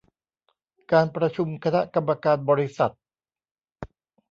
[0.91, 2.91] การประชุมคณะกรรมการบริหาร